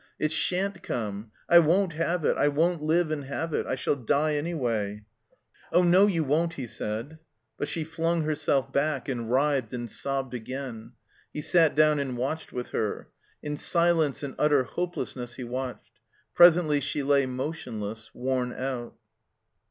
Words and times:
It 0.17 0.31
sha'n't 0.31 0.81
come. 0.81 1.29
I 1.47 1.59
won't 1.59 1.93
have 1.93 2.25
it. 2.25 2.35
I 2.35 2.47
won't 2.47 2.81
live 2.81 3.11
and 3.11 3.25
have 3.25 3.53
it. 3.53 3.67
I 3.67 3.75
shall 3.75 3.95
die 3.95 4.33
anyway." 4.33 5.03
"Oh 5.71 5.83
no, 5.83 6.07
you 6.07 6.23
won't," 6.23 6.53
he 6.55 6.65
said. 6.65 7.19
But 7.55 7.67
she 7.67 7.83
flung 7.83 8.23
herself 8.23 8.73
back 8.73 9.07
and 9.07 9.29
writhed 9.31 9.73
and 9.73 9.87
sobbed 9.91 10.33
again. 10.33 10.93
He 11.31 11.41
sat 11.41 11.75
down 11.75 11.99
and 11.99 12.17
watched 12.17 12.51
with 12.51 12.69
her. 12.69 13.09
In 13.43 13.57
si 13.57 13.91
lence 13.91 14.23
and 14.23 14.33
utter 14.39 14.63
hopelessness 14.63 15.35
he 15.35 15.43
watched. 15.43 15.99
Presently 16.33 16.79
she 16.79 17.03
lay 17.03 17.27
motionless, 17.27 18.09
worn 18.15 18.53
out. 18.53 18.95